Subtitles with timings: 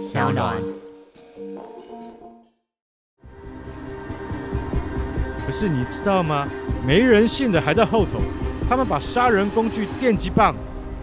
[0.00, 0.56] 小暖。
[5.44, 6.48] 可是你知道吗？
[6.86, 8.18] 没人性的还在后头，
[8.66, 10.54] 他们把杀人工具电击棒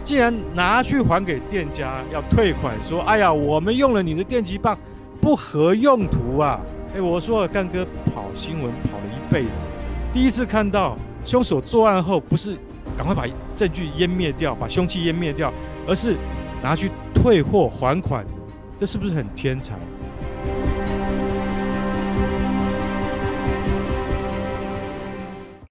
[0.04, 4.76] 竟然拿去还给店家，要退款，说：“哎呀，我们用了你的电击棒，
[5.22, 6.60] 不合用途啊！”
[6.96, 9.68] 哎，我说干哥跑新闻跑了一辈子，
[10.12, 12.58] 第一次看到凶手作案后不是
[12.98, 15.54] 赶快把证据湮灭掉，把凶器湮灭掉，
[15.88, 16.16] 而是
[16.64, 18.26] 拿去退货还款，
[18.80, 19.76] 这是不是很天才？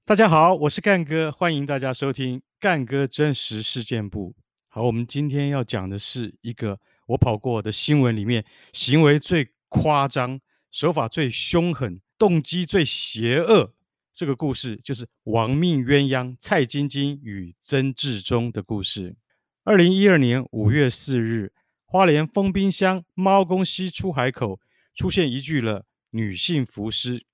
[0.05, 4.35] 大家好，我是干哥，欢迎大家收听干哥真实事件簿。
[4.67, 10.41] 好，我们今天要讲的是一个我跑过的新闻里面行为最夸张、
[10.73, 13.73] 手法最凶狠、动机最邪恶
[14.13, 19.15] 这个故事，就是亡命鸳鸯蔡晶晶与曾志忠的故事。
[19.63, 21.53] 二零一二年五月四日，
[21.97, 24.61] 花莲丰滨乡猫公溪出海口
[24.95, 27.25] 出现一具了女性浮尸，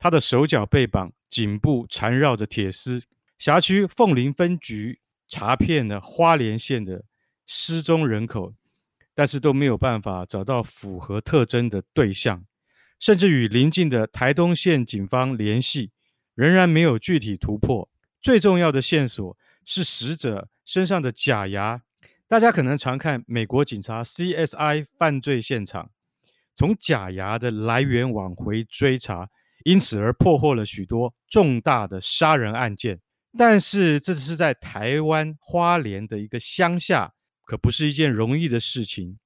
[0.00, 1.12] 她的手脚被绑。
[1.28, 3.04] 颈部缠绕着铁丝，
[3.38, 4.98] 辖区凤林分局
[5.28, 7.04] 查遍了花莲县的
[7.46, 8.52] 失踪人口，
[9.14, 12.44] 但是都没有办法找到符合特征的对象，
[12.98, 15.92] 甚至与邻近的台东县警方联系，
[16.34, 17.88] 仍然没有具体突破。
[18.20, 21.82] 最重要的线索是死者身上的假牙，
[22.30, 25.90] 大家可能常看美国警察 CSI 犯罪现场，
[26.54, 29.28] 从假牙的来源往回追查。
[29.64, 33.00] 因此而破获了许多重大的杀人案件，
[33.36, 37.12] 但是这是在台湾花莲的一个乡下，
[37.44, 39.18] 可不是一件容易的事情。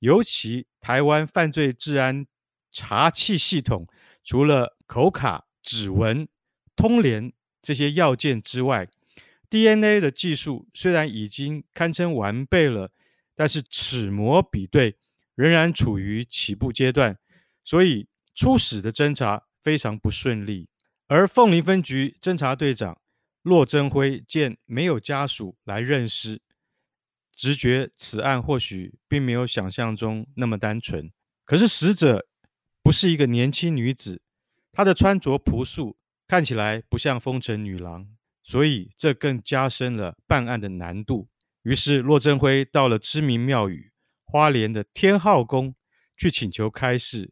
[0.00, 2.26] 尤其台湾犯罪治安
[2.72, 3.86] 查缉系统，
[4.24, 6.26] 除了口卡、指纹、
[6.74, 8.88] 通联这些要件之外
[9.50, 12.92] ，DNA 的技术虽然已经堪称完备了，
[13.34, 14.96] 但是齿模比对
[15.34, 17.18] 仍然处于起步阶段，
[17.62, 19.44] 所以初始的侦查。
[19.62, 20.70] 非常不顺利，
[21.06, 22.98] 而凤林分局侦查队长
[23.42, 26.40] 骆贞辉见没有家属来认尸，
[27.36, 31.12] 直觉此案或许并没有想象中那么单纯。
[31.44, 32.26] 可是死者
[32.82, 34.22] 不是一个年轻女子，
[34.72, 38.08] 她的穿着朴素，看起来不像风尘女郎，
[38.42, 41.28] 所以这更加深了办案的难度。
[41.62, 43.92] 于是骆贞辉到了知名庙宇
[44.24, 45.74] 花莲的天后宫
[46.16, 47.30] 去请求开示。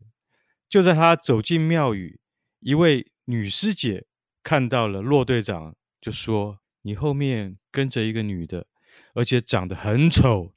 [0.69, 2.21] 就在他走进庙宇，
[2.61, 4.07] 一位女师姐
[4.43, 8.67] 看到了骆队长，就说：“你后面跟着一个女的，
[9.15, 10.53] 而且长得很丑。”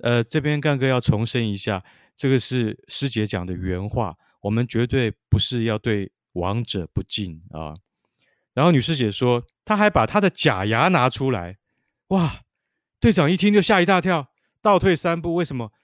[0.00, 1.82] 呃，这边干哥要重申一下，
[2.14, 7.74] 这个是师姐讲的原话，我们绝对不是要对亡者不敬啊。
[8.54, 11.58] 然后女师姐说，他还把他的假牙拿出来，
[12.06, 12.40] 哇！
[12.98, 15.74] 队长一听就吓一大跳，倒退三步，为什么？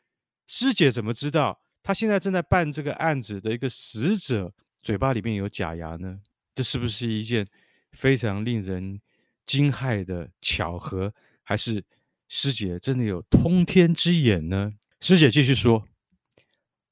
[0.47, 1.61] 师姐怎么知道？
[1.83, 6.21] 他现在正在办这个案子的一个死者嘴巴里面有假牙呢，
[6.55, 7.47] 这是不是一件
[7.93, 9.03] 非常令人
[9.45, 11.13] 惊骇的巧合？
[11.43, 11.85] 还是
[12.27, 14.73] 师姐真的有通天之眼呢？
[15.03, 15.87] 师姐继续说，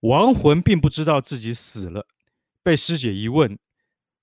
[0.00, 2.06] 亡魂并不知道自己死了，
[2.62, 3.58] 被师姐一问，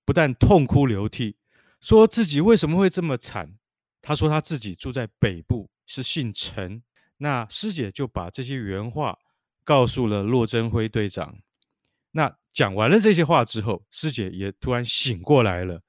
[0.06, 1.38] 不但痛哭流涕，
[1.82, 3.58] 说自己为什么会这么惨。
[4.02, 6.82] 他说他自己住在北部，是姓陈。
[7.18, 9.18] 那师姐就把这些原话。
[9.66, 11.42] 告诉了骆贞辉队长。
[12.14, 15.80] 那讲完了这些话之后，师姐也突然醒过来了。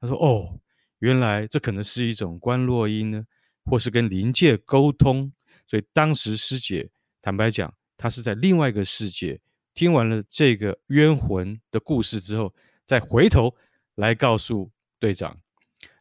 [0.00, 0.58] 她说：“哦，
[1.00, 3.26] 原来这可能是一种观落音呢，
[3.66, 5.30] 或是跟灵界沟通。”
[5.68, 6.88] 所以当时师姐
[7.20, 9.38] 坦白讲，她是在另外一个世界。
[9.74, 12.54] 听完了这个冤魂的故事之后，
[12.86, 13.54] 再回头
[13.96, 14.70] 来告诉
[15.06, 15.38] 队长。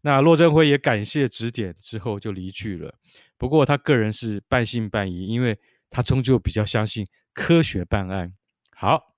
[0.01, 2.95] 那骆振辉也感谢指点之后就离去了。
[3.37, 7.05] 不过他个人是半信半疑，因为他终究比较相信。
[7.33, 8.33] 科学办案，
[8.73, 9.13] 好，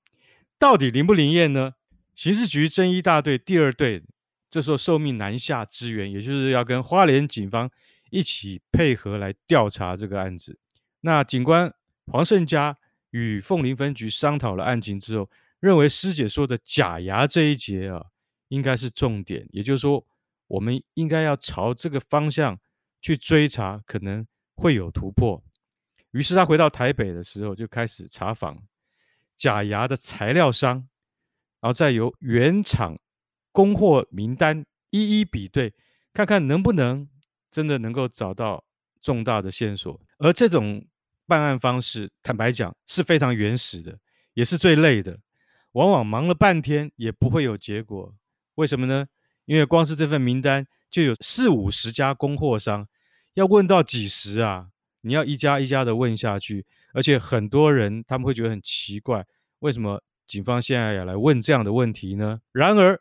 [0.58, 1.74] 到底灵不灵验呢？
[2.16, 4.02] 刑事局侦一大队第二队
[4.50, 7.69] 这时候受命南下支援，也就是要跟花莲警方
[8.09, 10.58] 一起配合来调查这个案子。
[11.02, 11.72] 那警官
[12.08, 12.75] 黄胜家
[13.12, 15.30] 与凤林分局商讨了案情之后，
[15.60, 18.07] 认为师姐说的假牙这一节啊，
[18.50, 20.06] 应该是重点，也就是说，
[20.48, 22.60] 我们应该要朝这个方向
[23.02, 25.44] 去追查，可能会有突破。
[26.12, 28.64] 于是他回到台北的时候，就开始查访
[29.36, 30.88] 假牙的材料商，
[31.60, 32.98] 然后再由原厂
[33.52, 35.74] 供货名单一一比对，
[36.14, 37.08] 看看能不能
[37.52, 38.64] 真的能够找到
[39.02, 40.00] 重大的线索。
[40.20, 40.88] 而这种
[41.28, 44.00] 办案方式，坦白讲是非常原始的，
[44.34, 45.20] 也是最累的，
[45.74, 48.16] 往往忙了半天也不会有结果。
[48.57, 49.06] 为什么呢？
[49.45, 52.88] 因为光是这份名单就有四五十家供货商，
[53.36, 54.68] 要问到几十啊？
[55.01, 59.24] 你要一家一家的问下去，而且很多人他们会觉得很奇怪，
[59.59, 62.39] 为什么警方现在要来问这样的问题呢？
[62.51, 63.00] 然而，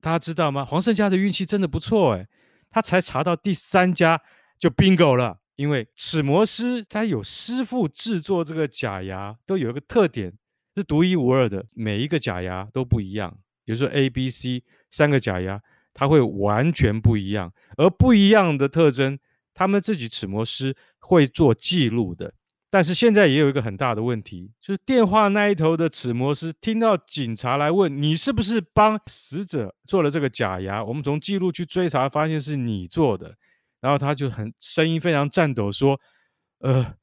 [0.00, 0.64] 大家知道吗？
[0.64, 2.28] 黄胜家的运气真的不错哎，
[2.70, 4.20] 他才查到第三家
[4.58, 10.34] 就 bingo 了，因为齿模师他有师傅制作这个假牙，都有一个特点
[10.76, 13.38] 是独一无二的，每一个假牙都不一样。
[13.64, 15.60] 比如说 A、B、C 三个假牙，
[15.92, 19.18] 它会完全不一样，而不一样的特征，
[19.52, 22.32] 他们自己齿模师会做记录的。
[22.70, 33.34] 但是现在也有一个很大的问题，就是电话那一头的齿模师听到警察来问你是不是帮死者做了这个假牙，我们从记录去追查，发现是你做的，
[33.80, 35.98] 然后他就很声音非常颤抖说
[36.60, 36.94] ：“呃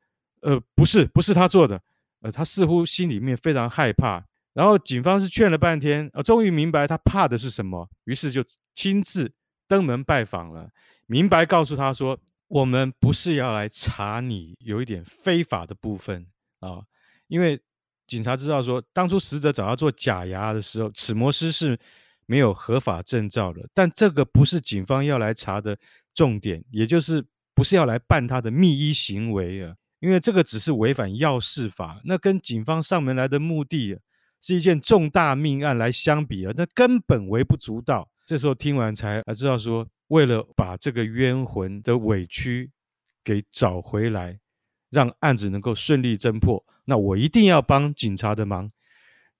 [0.42, 1.82] 呃，不是，不是他做的。”
[2.22, 4.24] 呃，他似乎心里面非常害怕。
[4.56, 8.44] 然后警方是劝了半天，呃，终于明白他怕的是什么，于是就
[8.74, 9.32] 亲自
[9.68, 10.72] 登门拜访了，
[11.06, 12.20] 明白告诉他说。
[12.48, 16.28] 我们不是要来查你有一点非法的部分
[16.60, 16.84] 啊，
[17.28, 17.60] 因为
[18.06, 21.78] 警察知道说，当初死者找他做假牙的时候，齿模师是
[22.28, 23.68] 没有合法证照的。
[23.74, 25.76] 但这个不是警方要来查的
[26.14, 27.26] 重点，也就是
[27.56, 33.98] 不是要来办他的密医行为啊，因为这个只是违反药事法，那跟警方上门来的目的
[34.42, 38.10] 是一件重大命案来相比啊，那根本微不足道。
[38.26, 39.88] 这时候听完才才知道说。
[40.10, 42.70] 为了把这个冤魂的委屈
[43.24, 44.38] 给找回来，
[44.92, 48.72] 让案子能够顺利侦破，那我一定要帮警察的忙。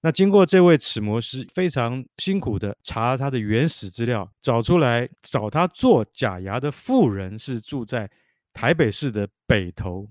[0.00, 8.10] 那经过这位齿模师非常辛苦的查他的原始资料，找出来找他做假牙的妇人是住在
[8.52, 10.08] 台北市的北投，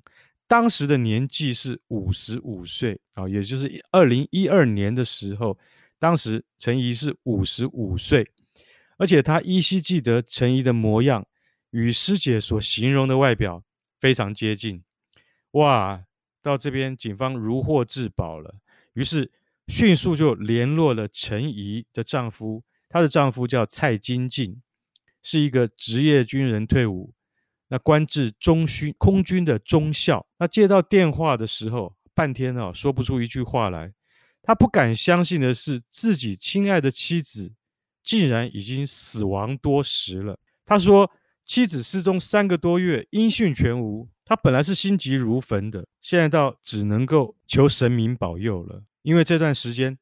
[0.47, 5.57] 当时的年纪是五十五岁啊，也就是二零一二年的时候，
[5.97, 8.31] 当时陈怡是五十五岁。
[8.97, 11.27] 而且他依稀记得陈怡的模样，
[11.71, 13.61] 与师姐所形容的外表
[13.99, 14.83] 非常接近。
[15.51, 16.05] 哇，
[16.41, 18.55] 到这边警方如获至宝了，
[18.93, 19.31] 于是
[19.67, 24.61] 迅速就联络了陈怡的丈夫，她的丈夫叫蔡金进，
[25.21, 27.13] 是一个职业军人退伍，
[27.67, 30.25] 那官至中勋空军的中校。
[30.37, 33.93] 那接到电话的时候，半天啊说不出一句话来，
[34.41, 37.53] 他不敢相信的是自己亲爱的妻子。
[38.03, 40.37] 竟然已经死亡多时了。
[40.63, 41.09] 他说，
[41.43, 44.07] 妻子失踪三个多月，音讯全无。
[44.23, 48.83] 他本来是心急如焚的，现在倒只能够求神明保佑了。
[49.01, 49.97] 因为这段时间，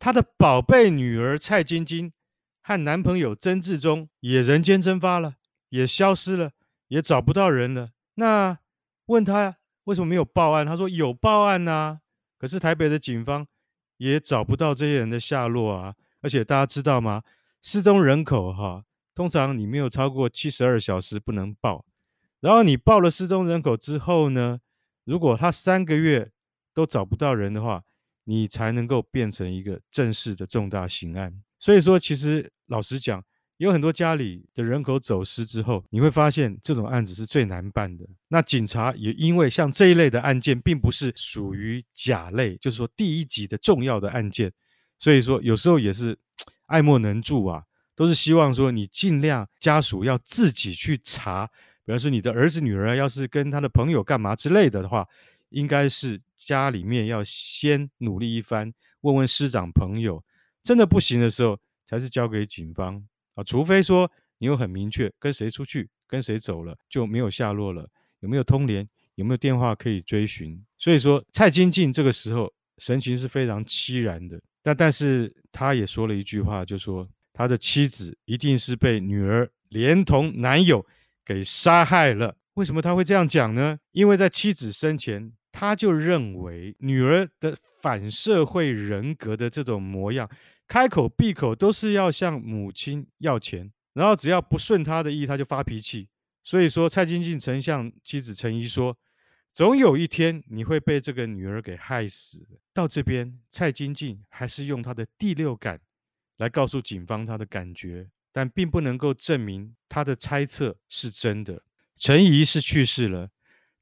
[0.00, 2.12] 他的宝贝女儿蔡晶晶
[2.60, 5.34] 和男朋友曾志忠也人间蒸发了，
[5.68, 6.50] 也消失了，
[6.88, 7.92] 也找不到人了。
[8.14, 8.58] 那
[9.06, 10.66] 问他为什么没有报案？
[10.66, 12.00] 他说有报案呐，
[12.36, 13.46] 可是台北的警方
[13.96, 15.94] 也找不到这些人的下落啊。
[16.20, 17.22] 而且大家知道吗？
[17.62, 21.86] 失踪人口哈，通常你没有超过七十二小时不能报。
[22.40, 24.60] 然后你报了失踪人口之后呢，
[25.04, 26.30] 如果他三个月
[26.74, 27.84] 都找不到人的话，
[28.24, 31.42] 你才能够变成一个正式的重大刑案。
[31.58, 33.24] 所以说，其实老实讲，
[33.58, 38.06] 有很多家里的人口走失之后，你会发现这种案子是最难办的。
[38.28, 44.52] 那警察也因为像这一类的案件，并不是属于甲类，就是说第一级的重要的案件。
[44.96, 46.16] 所以说，有时候也是
[46.66, 47.64] 爱莫能助啊，
[47.96, 51.48] 都是希望说你尽量家属要自己去查，
[51.84, 55.06] 比方说你的儿子女儿要是跟他的朋友干嘛之类的的话，
[55.48, 60.22] 应该是家里面要先努力一番，问问师长朋友，
[60.62, 63.04] 真的不行的时候，才是交给警方
[63.38, 70.60] 啊，除非说你有很明确跟谁出去，跟谁走了就没有下落了，有没有通联，有没有电话可以追寻。
[70.76, 74.40] 所以说，蔡金进这个时候神情是非常凄然的。
[74.60, 80.84] 但但是他也说了一句话，就说他的妻子一定是被女儿连同男友
[81.24, 82.36] 给杀害了。
[82.54, 83.78] 为什么他会这样讲呢？
[83.92, 90.28] 因为在妻子生前，他就认为女儿的反社会人格的这种模样，
[90.68, 96.08] 开口闭口都是要向母亲要钱，然后只要不顺他的意，他就发脾气。
[96.44, 98.96] 所以说，蔡金进曾向妻子陈仪说。
[99.50, 102.46] 总有一天你会被这个女儿给害死。
[102.72, 105.80] 到这边，蔡金进还是用她的第六感
[106.36, 111.64] 来告诉警方她的感觉，但并不能够证明她的猜测是真的。
[111.96, 113.30] 陈仪是去世了，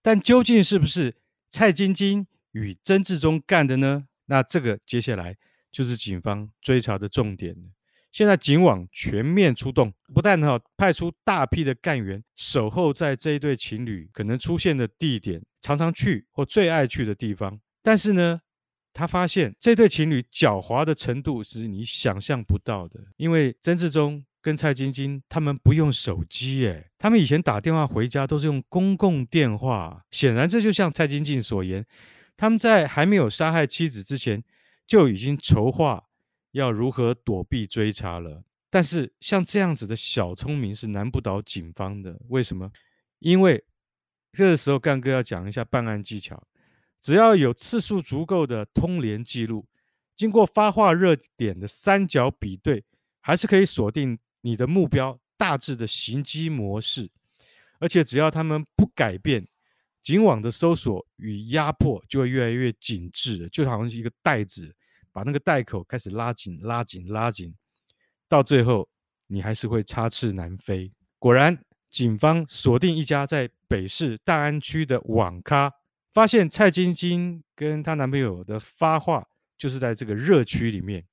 [0.01, 1.17] 但究竟是不是
[1.51, 4.07] 蔡金晶与曾志忠干的呢？
[4.27, 5.37] 那这个接下来
[5.77, 7.55] 就是警方追查的重点。
[8.11, 17.61] 现在警网全面出动，不但哈派出大批的干员守候在这一对情侣可能出现的地点，常常去或最爱去的地方。
[17.83, 18.41] 但是呢，
[18.95, 22.99] 他发现这对情侣狡猾的程度是你想象不到的。
[23.19, 30.03] 因为曾志忠跟蔡晶晶他们不用手机，诶，他们以前打电话回家都是用公共电话。
[30.11, 31.85] 显然，这就像蔡晶晶所言，
[32.35, 34.43] 他们在还没有杀害妻子之前，
[34.87, 36.09] 就已经筹划
[36.53, 38.45] 要如何躲避追查了。
[38.69, 42.21] 但是像这样子的小聪明是难不倒警方的。
[42.29, 42.71] 为什么？
[43.21, 43.65] 因为
[44.33, 46.47] 这个时候干哥要讲一下办案技巧。
[47.01, 49.67] 只要有次数足够的通联记录，
[50.15, 52.85] 经过发话热点的三角比对，
[53.21, 57.11] 还是可以锁定你的目标大致的行机模式。
[57.79, 59.47] 而且只要他们不改变，
[60.07, 64.73] 警网的搜索与压迫就会越来越紧致，就好像是一个袋子，
[65.11, 67.53] 把那个袋口开始拉紧、拉紧、拉紧，
[68.29, 68.89] 到最后
[69.27, 70.93] 你还是会插翅难飞。
[71.19, 71.61] 果然，
[71.91, 75.73] 警方锁定一家在北市大安区的网咖。
[76.13, 79.27] 发现蔡晶晶跟她男朋友的发话
[79.59, 81.05] 就是在这个热区里面，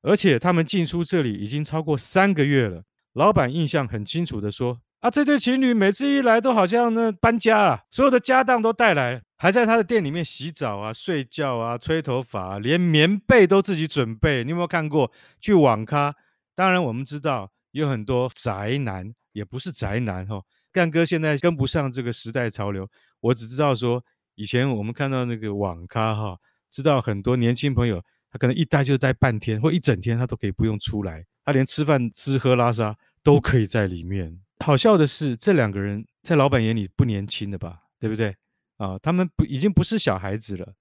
[0.00, 2.82] 而且他们进出这里已经超过三个月了。
[3.12, 14.42] 老板印象很清楚的说：“啊，这对情侣每次一来都好像那搬家啊，所有的家当都带来，还在他的店里面洗澡啊、睡觉啊、吹头发啊，连棉被都自己准备。
[14.42, 16.12] 你有没有看过去网咖？
[16.56, 20.42] 当然我们知道有很多宅男，也不是宅男哈。
[20.72, 22.88] 干哥现在跟不上这个时代潮流，
[23.20, 26.36] 我只知道说。”以前我们看到那个网咖哈，
[26.68, 34.40] 知道很多年轻朋友，他可能一待就待半天或一整天，他都可以不用出来，他连吃饭、吃喝拉撒都可以在里面。
[34.60, 37.82] 好笑的是，这两个人在老板眼里不年轻的吧？
[38.00, 38.34] 对不对？
[38.78, 40.74] 啊，他们不已经不是小孩子了，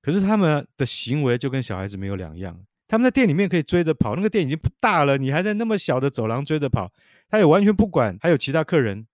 [0.00, 2.64] 可是他们的行为就跟小孩子没有两样。
[2.86, 6.90] 他们在店里面可以追着跑，那个店已经不大了，你还在那么小的走廊追着跑，
[7.28, 9.06] 他也完全不管还有其他客人，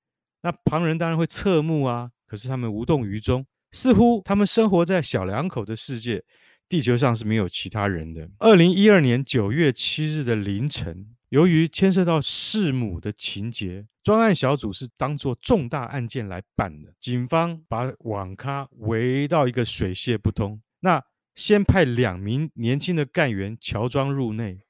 [0.43, 3.45] 那旁人当然会侧目啊，可是他们无动于衷。
[3.73, 6.23] 似乎他们生活在小两口的世界，
[6.69, 8.31] 地球上是没有其他人的。
[8.39, 16.95] 二零一二年九月七日的凌晨，由于牵涉到弑母的情节，专案小组是当作重大案件来办的。
[17.01, 20.63] 警方把网咖围到一个水泄不通。
[20.79, 21.03] 那
[21.35, 24.61] 先派两名年轻的干员乔装入内，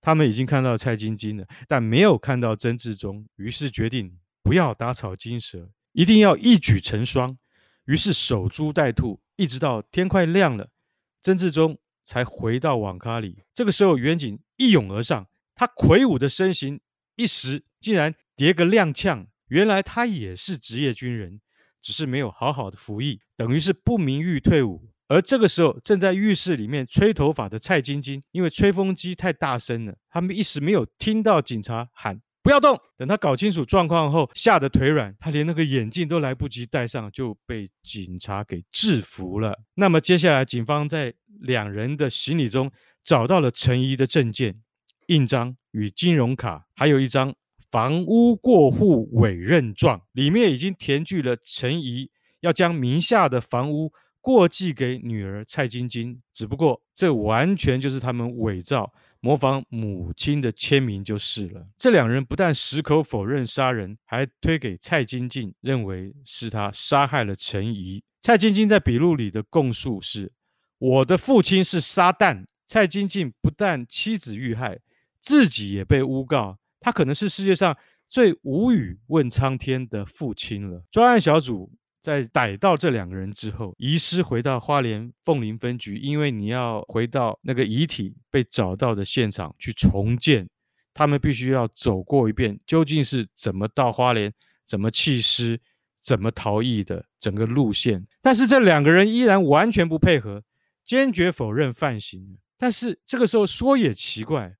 [0.00, 7.38] 他们已经看到蔡晶晶了，但没有看到曾志忠，于是决定不要打草惊蛇，一定要一举成双。
[7.84, 10.70] 于是守株待兔，一直到天快亮了，
[11.22, 13.44] 曾志忠才回到网咖里。
[13.54, 16.80] 这个时候，远警一拥而上，他魁梧的身形
[17.16, 19.26] 一时竟然跌个踉跄。
[19.48, 21.40] 原来他也是职业军人，
[21.80, 24.88] 只是没有好好的服役，等于是不名誉退伍。
[25.08, 32.20] 而这个时候，正在浴室里面吹头发的蔡晶晶，因为吹风机太大声了，他们一时没有听到警察喊。
[32.40, 32.78] 不要动！
[32.96, 39.58] 等他搞清楚状况后，吓得腿软，他连那个眼镜都来不及戴上，就被警察给制服了。
[39.74, 42.70] 那么接下来，警方在两人的行李中
[43.02, 44.62] 找到了陈仪的证件、
[45.08, 47.34] 印章与金融卡，还有一张
[47.70, 52.10] 房屋过户委任状，里面已经填具了陈怡
[52.40, 56.20] 要将名下的房屋过继给女儿蔡晶晶。
[56.34, 58.92] 只不过，这完全就是他们伪造。
[59.20, 61.66] 模仿母亲的签名就是了。
[61.78, 68.02] 这两人不但矢口否认杀人，还推给蔡晶晶，认为是他杀害了陈怡。
[68.20, 70.32] 蔡晶晶在笔录里的供述是
[70.78, 74.78] ：“我的父亲是撒旦。”蔡晶晶不但妻子遇害，
[75.20, 80.84] 自己也被诬告，他可能是世界上最无语问苍天的父亲了。
[80.90, 81.72] 专案小组。
[82.00, 90.48] 在逮到这两个人之后，移师回到花莲凤林分局，因为你要回到那个遗体被找到的现场去重建，
[90.94, 94.32] 他们必须要走过一遍，究竟是怎么到花莲、
[94.64, 95.60] 怎么弃尸、
[96.00, 98.06] 怎么逃逸的整个路线。
[98.22, 100.44] 但是这两个人依然完全不配合，
[100.84, 102.38] 坚决否认犯行。
[102.56, 104.54] 但是这个时候说也奇怪，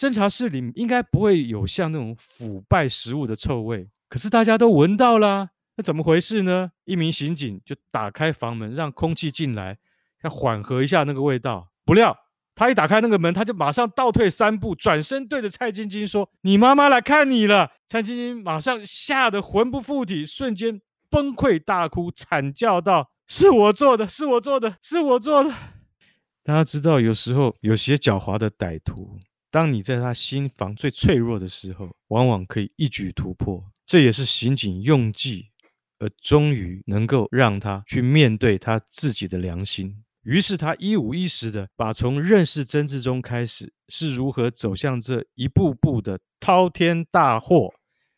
[0.00, 5.50] 侦查室里应该不会有像那种腐败食物的臭味，可是大家都闻到了。
[5.76, 6.70] 那怎么回事呢？
[6.86, 9.76] 一名刑警就打开房门，让空气进来，
[10.22, 11.68] 要缓和一下那个味道。
[11.84, 12.16] 不料
[12.54, 20.80] 他一打开那个门，他就马上倒退三步，转身对着蔡晶晶说：“你妈妈来看你了。”蔡晶晶马上吓得魂不附体，瞬间
[21.10, 25.50] 崩溃大哭，惨叫道：“是我做的，是我做的，是我做的。”
[26.42, 29.18] 大家知道，有时候有些狡猾的歹徒，
[29.50, 33.64] 当你在他心房最脆弱的时候，往往可以一举突破。
[33.84, 35.50] 这也是刑警用计。
[36.02, 47.74] 而终于能够让他去面对他自己的良心，于是他一五一十的把从认识曾志忠开始是如何走向这一步步的滔天大祸，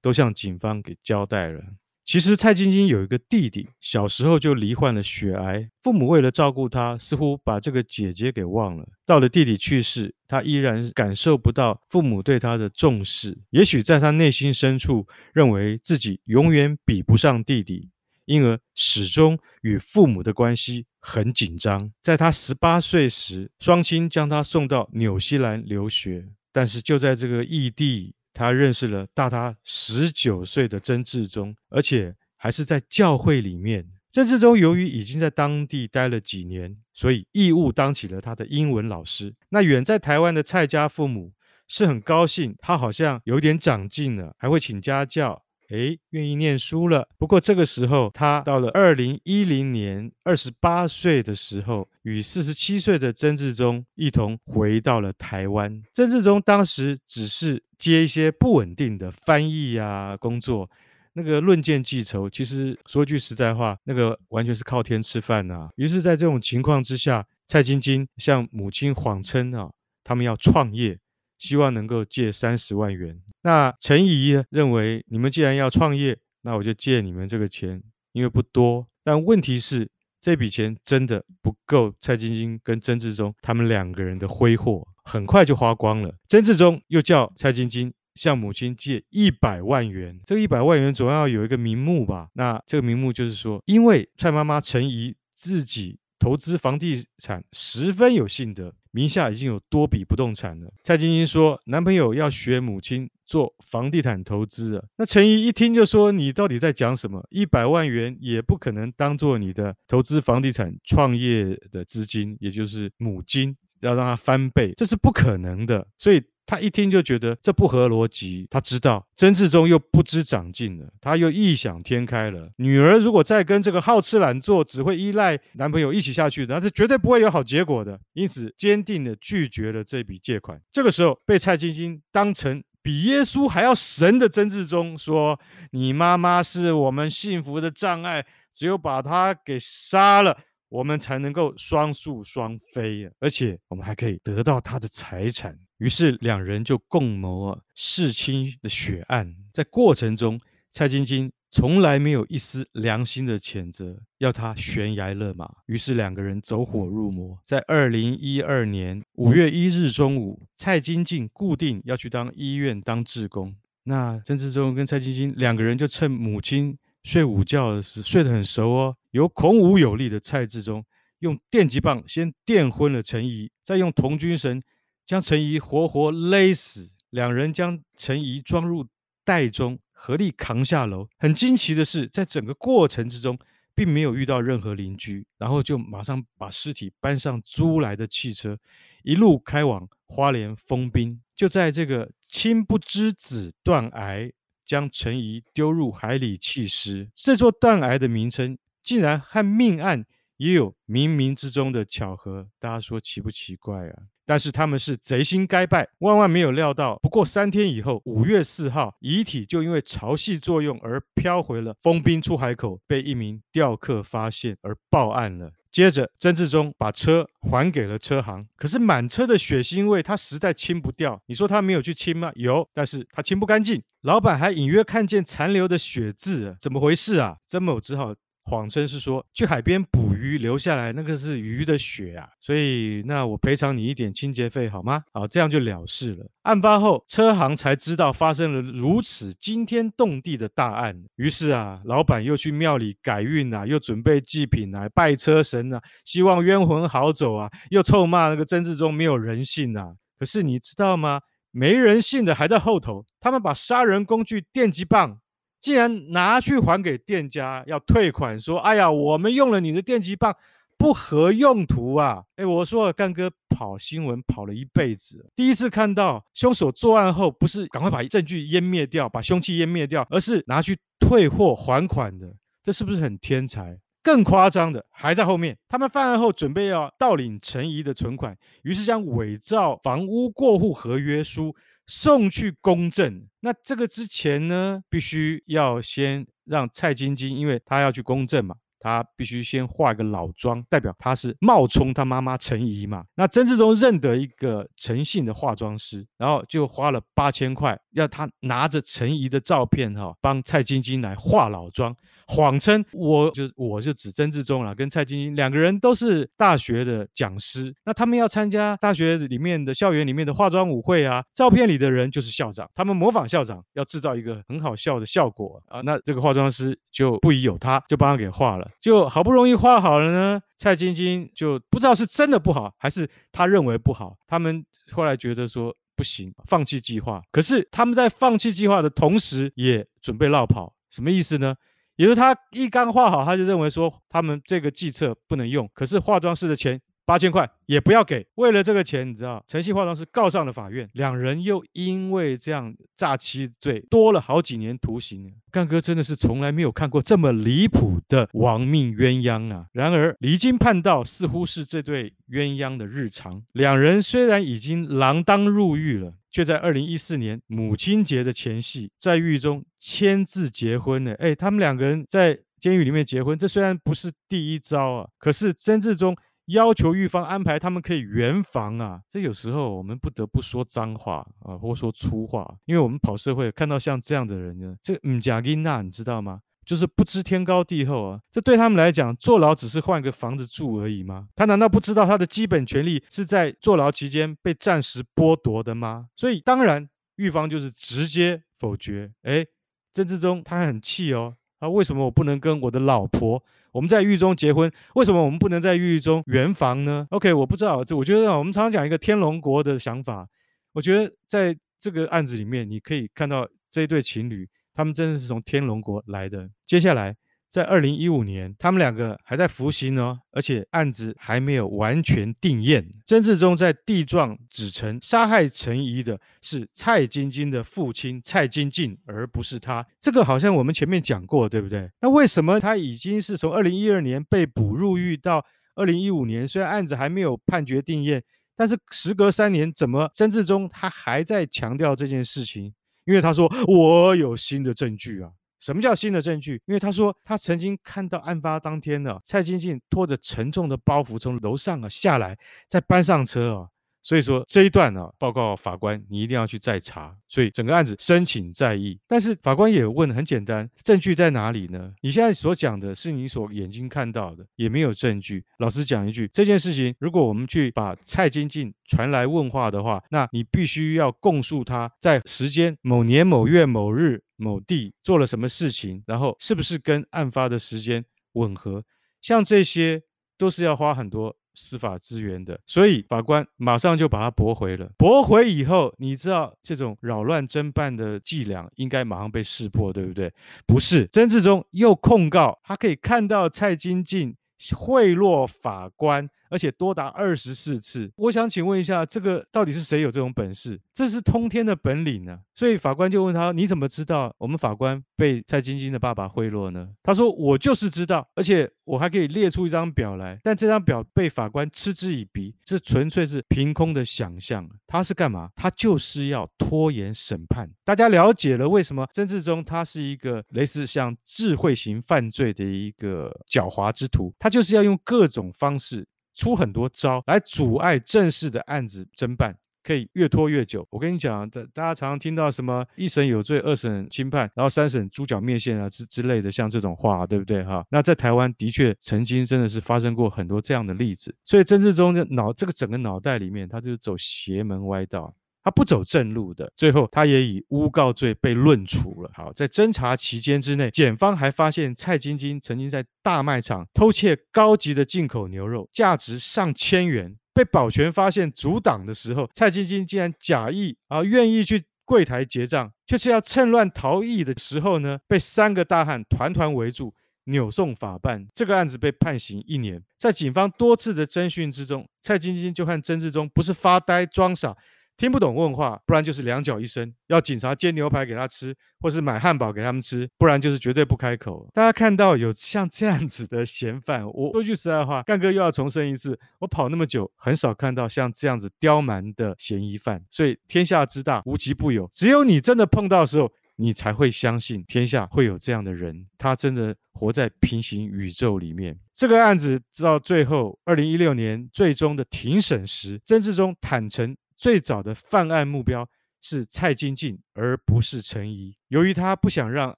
[0.00, 1.64] 都向警方给交代了。
[2.04, 8.86] 其实蔡晶晶有一个弟弟，小时候就罹患了血癌，父母为了照顾他，似乎把这个姐姐给忘了。
[9.06, 13.38] 到了弟弟去世，他依然感受不到父母对他的重视。
[13.50, 17.88] 也许在他内心深处，认为自己永远比不上弟弟，
[18.26, 21.90] 因而始终与父母的关系很紧张。
[22.02, 33.88] 在他十八岁时，双亲将他送到纽西兰留学，但是就在这个异地，他认识了大他十九岁的曾志忠，而且还是在教会里面。
[34.12, 39.34] 曾志忠由于已经在当地待了几年，所以义务当起了他的英文老师。
[39.48, 41.32] 那远在台湾的蔡家父母
[41.66, 47.08] 是很高兴，他好像有点长进了，还会请家教，诶，愿意念书了。
[47.18, 55.82] 不过这个时候，他到了二零一零年二十八岁的时候，与四十七岁的曾志忠一同回到了台湾。
[55.92, 60.70] 曾志忠当时只是接一些不稳定的翻译啊工作。
[61.16, 69.70] 那个论剑记仇，其实说句实在话，那个完全是靠天吃饭呐、于是，在这种情况之下，蔡晶晶向母亲谎称啊，
[70.02, 70.98] 他们要创业，
[71.44, 73.20] 希望能够借三十万元。
[73.42, 77.82] 那陈怡认为，你们既然要创业，那我就借你们这个钱，
[78.12, 78.86] 因为不多。
[79.02, 86.14] 但问题是，这笔钱真的不够蔡晶晶跟曾志忠他们两个人的挥霍，很快就花光了。
[86.26, 87.92] 曾志忠又叫蔡晶晶。
[88.14, 92.28] 向母亲借一百万元，这个一百万元总要有一个名目吧？
[92.34, 100.72] 那这个名目就是说，因为蔡妈妈陈怡自己投资房地产十分有心得，名下已经有多笔不动产了。
[100.82, 104.84] 蔡晶晶说，男朋友要学母亲做房地产投资啊。
[104.96, 107.26] 那陈怡一听就说，你到底在讲什么？
[107.30, 115.86] 一百万元也不可能当做你的投资房地产创业的资金，也就是母金，要让它翻倍，这是不可能的。
[115.96, 116.22] 所以。
[116.46, 122.50] 他一听就觉得这不合逻辑，他知道曾志忠又不知长进了，他又异想天开了。
[122.58, 127.98] 女儿如果再跟这个好吃懒做、只会依赖男朋友一起下去，那是绝对不会有好结果的。
[128.12, 130.60] 因此，坚定地拒绝了这笔借款。
[130.70, 135.40] 这个时候，被蔡晶晶当成比耶稣还要神的曾志忠说
[135.72, 138.22] ：“你妈妈是我们幸福的障碍，
[138.52, 140.36] 只有把她给杀了。”
[140.74, 145.56] 我们才能够双宿双飞，而且我们还可以得到他的财产。
[145.78, 149.36] 于是两人就共谋啊弑亲的血案。
[149.52, 150.40] 在过程中，
[150.72, 155.48] 蔡晶晶从来没有一丝良心的谴责，要他悬崖勒马。
[155.66, 157.38] 于是两个人走火入魔。
[157.44, 163.54] 在二零一二年五月一日中午，蔡晶晶固定要去当医院当志工。
[163.84, 168.96] 那曾志忠跟蔡晶晶两个人就趁母亲睡午觉的时，睡得很熟哦。
[169.12, 170.84] 由孔武有力的蔡志忠
[171.20, 174.60] 用电击棒先电昏了陈怡，再用童军绳
[175.04, 176.90] 将陈怡活活勒死。
[177.10, 178.84] 两人将陈怡装入
[179.22, 181.06] 袋中，合力扛下楼。
[181.16, 183.38] 很惊奇的是，在整个过程之中，
[183.72, 188.58] 并没有遇到任何邻居，然后就马上把尸体搬上租来的汽车，
[189.04, 191.20] 一路开往花莲封滨。
[191.36, 194.32] 就在这个亲不知子断崖，
[194.64, 197.10] 将陈怡丢入海里弃尸。
[197.14, 198.56] 这座断崖的名称。
[198.84, 200.04] 竟然和命案
[200.36, 204.02] 也有冥冥之中的巧合，大家说奇不奇怪啊？
[204.26, 215.52] 但是他们是贼心该败，万万没有料到，不过三天以后，五月四号，遗体就因为潮汐作用而飘回了丰滨出海口，被一名钓客发现而报案了。
[215.74, 221.20] 接着，曾志忠把车还给了车行，可是满车的血腥味，他实在清不掉。
[221.26, 222.30] 你说他没有去清吗？
[222.36, 223.82] 有，但是他清不干净。
[224.02, 227.38] 老板还隐约看见残留的血渍，怎么回事啊？
[227.48, 228.14] 曾某只好。
[228.44, 235.02] 谎称是说去海边捕鱼留下来，那个是鱼的血啊，所以那我赔偿你一点清洁费好吗？
[235.12, 236.30] 好，这样就了事了。
[236.42, 249.94] 案发后，车行才知道发生了如此惊天动地的大案，于是啊，老板又去庙里改运啊，又准备祭品啊，拜车神啊，希望冤魂好走啊，又臭骂那个曾志忠没有人性啊。
[250.18, 251.20] 可是你知道吗？
[251.50, 255.20] 没人性的还在后头，他们把杀人工具电击棒。
[255.64, 260.36] 竟然拿去还给店家，要退款，说：“哎呀，我们用了你的电击棒，
[260.76, 272.30] 不合用途啊！”哎，我说干哥跑新闻跑了一辈子，第一次看到凶手作案后，不是赶快把证据湮灭掉，把凶器湮灭掉，而是拿去退货还款的，
[272.62, 273.78] 这是不是很天才？
[274.02, 281.56] 更夸张的还在后面，他们犯案后准备要盗领陈怡的存款，于是将伪造房屋过户合约书。
[281.86, 293.04] 送去公证，那这个之前呢，必须要先让蔡晶晶，因为她要去公证嘛，她必须先化一个老妆，代表她是冒充她妈妈陈怡嘛。
[293.14, 301.94] 那曾志忠认得一个陈姓的化妆师，然后就花了八千块，要他拿着陈怡的照片哈、哦，帮蔡晶晶来化老妆，
[302.26, 325.74] 谎称我就我就指曾志忠了，跟蔡晶晶两个人都是大学的讲师，那他们要参加大学里面的校园里面的化妆舞会啊，照片里的人就是校长，他们模仿校长，要制造一个很好笑的效果啊，那这个化妆师就不疑有他，就帮他给画了，就好不容易画好了呢，蔡晶晶就不知道是真的不好，还是他认为不好，他们后来觉得说。
[325.96, 327.22] 不行，放弃计划。
[327.30, 330.74] 可是他们在放弃计划的同时，也准备落跑。
[330.90, 331.54] 什么意思呢？
[331.96, 335.68] 也就是他一刚画好，他就认为说他们这个计策不能用。
[335.74, 336.80] 可是化妆师的钱。
[337.06, 345.30] 八千块也不要给，为了这个钱，你知道，陈姓化妆师告上了法院，两人又因为这样诈欺罪多了好几年徒刑。
[345.50, 349.66] 干哥真的是从来没有看过这么离谱的亡命鸳鸯啊！
[349.72, 353.42] 然而离经叛道似乎是这对鸳鸯的日常。
[353.52, 361.12] 两人虽然已经锒铛入狱了，却在二零一四年母亲节的前夕，在狱中签字结婚了。
[361.14, 366.16] 哎，他们两个人在监狱里面结婚，这虽然不是第一招啊，可是曾志忠。
[366.46, 376.40] 要求狱方安排他们可以圆房啊，这有时候我们不得不说脏话啊，或说粗话，因为我们跑社会看到像这样的人呢，这个唔假囡娜，你知道吗？
[376.66, 381.28] 就是不知天高地厚啊，这对他们来讲，坐牢只是换个房子住而已吗？
[381.34, 386.08] 他难道不知道他的基本权利是在坐牢期间被暂时剥夺的吗？
[386.16, 389.12] 所以当然，狱方就是直接否决。
[389.22, 389.44] 哎，
[389.92, 391.36] 郑志忠他很气哦。
[391.64, 394.70] 啊，为什么我不能跟我的老婆我们在狱中结婚？
[394.96, 400.28] 为什么我们不能在狱中圆房呢？OK，我不知道，这我觉得，我们常常讲一个天龙国的想法。
[400.72, 406.50] 我觉得在这个案子里面，你可以看到这一对情侣，他们真的是从天龙国来的。
[406.66, 407.16] 接下来。
[407.54, 412.84] 在二零一五年，他们两个还在服刑哦，而且案子还没有完全定验。
[413.06, 419.86] 曾志忠在地状指称杀害陈怡的是蔡晶晶的父亲蔡金进，而不是他。
[420.00, 421.88] 这个好像我们前面讲过，对不对？
[422.00, 428.20] 那为什么他已经是从二零一二年被捕入狱到二零一五年，虽然案子还没有判决定验，
[428.56, 432.74] 但是时隔三年，怎么曾志忠他还在强调这件事情？
[433.04, 435.30] 因为他说我有新的证据啊。
[435.64, 436.60] 什么叫新的证据？
[436.66, 442.36] 因为他说他曾经看到案发当天的蔡金进拖着沉重的包袱从楼上啊下来，
[442.68, 443.68] 再搬上车啊。
[444.02, 447.16] 所以说这一段呢、啊，报告法官，你一定要去再查。
[447.26, 451.90] 所以整个案子申请再议，但是法官也问，很简单，证据在哪里呢？
[452.02, 455.42] 你现在所讲的是你所眼睛看到的，也没有证据。
[455.56, 468.84] 老实讲一句，这件事情，如果我们去把蔡金进传来问话的话，那你必须要供述他在时间某年某月某日某地做了什么事情，然后是不是跟案发的时间吻合？
[469.20, 470.02] 像这些
[470.36, 471.36] 都是要花很多。
[471.56, 474.90] 司法资源的，所以法官马上就把他驳回了。
[474.98, 480.32] 驳回以后，你知道这种扰乱侦办的伎俩应该马上被识破，对不对？
[480.66, 484.34] 不是，曾志忠又控告他可以看到蔡金进
[484.76, 486.28] 贿赂法官。
[486.54, 490.80] 而且多达二十四次，我想请问一下，这个到底是谁有这种本事？
[490.94, 492.38] 这是通天的本领呢、啊。
[492.54, 500.38] 所以法官就问他：“你怎么知道我们法官被蔡晶晶的爸爸贿赂呢？”他说：“我就是知道，而且我还可以列出一张表来。
[500.44, 504.70] 但这张表被法官嗤之以鼻，这纯粹是凭空的想象。
[504.86, 505.50] 他是干嘛？
[505.56, 507.68] 他就是要拖延审判。
[507.84, 514.32] 大家了解了为什么曾志忠他是一个类似像智慧型犯罪的一个狡猾之徒？
[514.38, 520.86] 他就是要用各种方式。”出很多招来阻碍正式的案子侦办，可以越拖越久。
[520.90, 527.84] 我跟你讲，大大家常常听到什么一审有罪，二审轻判，然后三审猪脚面线啊之之类的，像这种话，对不对哈？
[527.90, 531.34] 那在台湾的确曾经真的是发生过很多这样的例子。
[531.44, 535.34] 所以曾志忠的脑这个整个脑袋里面，他就是走邪门歪道。
[535.64, 539.30] 他不走正路的，最后他也以诬告罪被论处了。
[539.34, 547.34] 好，在侦查期间之内，检方还发现蔡晶晶曾经在大卖场偷窃高级的进口牛肉，价值上千元。
[547.54, 558.46] 被保全发现阻挡的时候，蔡晶晶竟然假意啊愿意去柜台结账，却是要趁乱逃逸的时候呢，被三个大汉团团围住，扭送法办。
[558.52, 560.02] 这个案子被判刑一年。
[560.18, 564.76] 在警方多次的侦讯之中，蔡晶晶就和曾志忠不是发呆装傻。
[565.16, 571.68] 听不懂问话，不然就是两脚一伸，要警察煎牛排给他吃，或是买汉堡给他们吃，不然就是绝对不开口。
[571.72, 580.24] 大家看到有像这样子的嫌犯，我 说句实在话，干哥又要重申一次，我跑那么久，很少看到像这样子刁蛮的嫌疑犯。
[580.28, 588.98] 所以天下之大，无奇不有，只有你真的碰到的时候，你才会相信天下会有这样的人，他真的活在平行宇宙里面。
[589.12, 594.36] 这个案子直到最后，二零一六年最终的庭审时，曾志忠坦诚。
[594.64, 596.08] 最早的犯案目标
[596.40, 598.74] 是蔡金靖，而不是陈怡。
[598.88, 599.94] 由于他不想让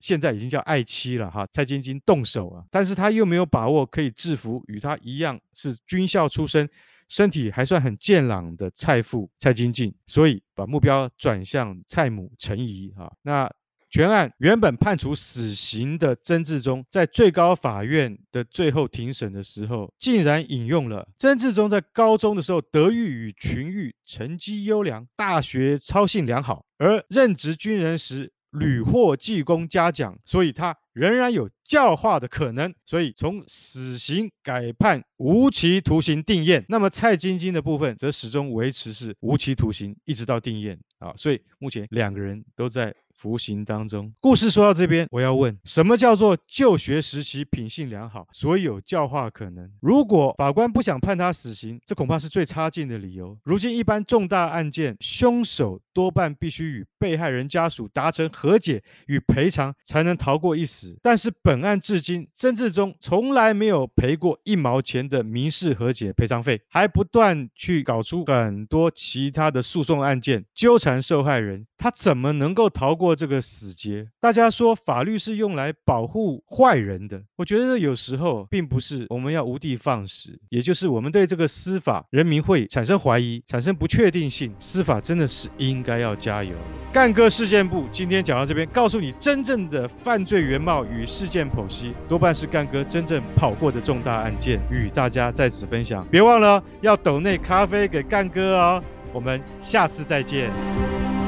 [0.00, 6.68] 现在已经叫爱妻了哈蔡晶晶动手啊，但是他又没有把握可以制服与他一样是军校出身、
[7.08, 13.10] 身体还算很健朗的蔡父蔡金靖，所以把目标转向蔡母陈怡哈。
[13.22, 13.50] 那
[13.90, 36.64] 全案原本判处死刑的曾志忠，在最高法院的最后庭审的时候，竟然引用了曾志忠在高中的时候德育与群育成绩优良，大学操性良好，而任职军人时屡获记功嘉奖，所以他仍然有教化的可能，所以从死刑改判无期徒刑定谳。
[36.68, 41.12] 那么蔡晶晶的部分则始终维持是无期徒刑，一直到定谳啊。
[41.16, 42.94] 所以目前两个人都在。
[43.20, 49.70] 服刑当中，故事说到这边，我要问：什么叫做就学时期品性良好，所以有教化可能？
[49.80, 53.36] 如果法官不想判他死刑，这恐怕是最差劲的理由。
[53.44, 60.96] 如今一般重大案件，凶手多半必须与被害人家属达成和解与赔偿，才能逃过一死。
[61.02, 74.06] 但是本案至今，曾志忠从来没有赔过一毛钱的民事和解赔偿费，还不断去搞出很多其他的诉讼案件，纠缠受害人，他怎么能够逃过过这个死结？
[74.20, 84.54] 大家说法律是用来保护坏人的，我觉得有时候并不是我们要无的放矢，也就是我们对这个司法人民会产生怀疑，产生不确定性。
[84.60, 86.54] 司法真的是应该要加油。
[86.92, 96.06] 干哥事件部今天讲到这边，告诉你真正的犯罪原貌与事件剖析，多半是干哥真正跑过的重大案件，与大家在此分享。
[96.12, 101.19] 别忘了要抖内咖啡给干哥哦，我们下次再见。